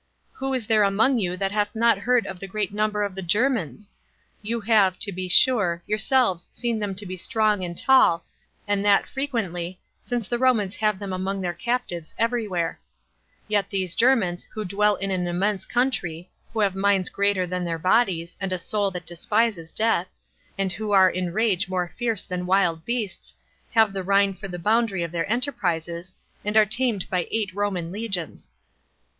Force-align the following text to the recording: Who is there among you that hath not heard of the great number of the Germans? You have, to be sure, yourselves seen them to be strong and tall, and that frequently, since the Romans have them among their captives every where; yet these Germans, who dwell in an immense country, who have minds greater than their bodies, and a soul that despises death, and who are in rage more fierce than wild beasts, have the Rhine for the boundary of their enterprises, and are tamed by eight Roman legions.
Who 0.33 0.55
is 0.55 0.65
there 0.65 0.81
among 0.81 1.19
you 1.19 1.37
that 1.37 1.51
hath 1.51 1.75
not 1.75 1.99
heard 1.99 2.25
of 2.25 2.39
the 2.39 2.47
great 2.47 2.73
number 2.73 3.03
of 3.03 3.13
the 3.13 3.21
Germans? 3.21 3.91
You 4.41 4.59
have, 4.61 4.97
to 4.97 5.11
be 5.11 5.27
sure, 5.29 5.83
yourselves 5.85 6.49
seen 6.51 6.79
them 6.79 6.95
to 6.95 7.05
be 7.05 7.15
strong 7.15 7.63
and 7.63 7.77
tall, 7.77 8.25
and 8.67 8.83
that 8.83 9.05
frequently, 9.07 9.79
since 10.01 10.27
the 10.27 10.39
Romans 10.39 10.75
have 10.77 10.97
them 10.97 11.13
among 11.13 11.39
their 11.41 11.53
captives 11.53 12.15
every 12.17 12.47
where; 12.47 12.79
yet 13.47 13.69
these 13.69 13.93
Germans, 13.93 14.45
who 14.49 14.65
dwell 14.65 14.95
in 14.95 15.11
an 15.11 15.27
immense 15.27 15.67
country, 15.67 16.31
who 16.51 16.61
have 16.61 16.73
minds 16.73 17.09
greater 17.11 17.45
than 17.45 17.63
their 17.63 17.77
bodies, 17.77 18.35
and 18.41 18.51
a 18.51 18.57
soul 18.57 18.89
that 18.89 19.05
despises 19.05 19.71
death, 19.71 20.15
and 20.57 20.73
who 20.73 20.89
are 20.91 21.11
in 21.11 21.31
rage 21.31 21.69
more 21.69 21.93
fierce 21.95 22.23
than 22.23 22.47
wild 22.47 22.85
beasts, 22.85 23.35
have 23.69 23.93
the 23.93 24.01
Rhine 24.01 24.33
for 24.33 24.47
the 24.47 24.57
boundary 24.57 25.03
of 25.03 25.11
their 25.11 25.31
enterprises, 25.31 26.15
and 26.43 26.57
are 26.57 26.65
tamed 26.65 27.07
by 27.11 27.27
eight 27.29 27.53
Roman 27.53 27.91
legions. 27.91 28.49